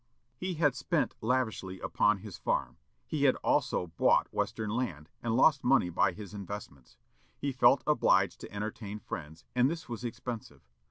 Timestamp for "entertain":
8.51-8.97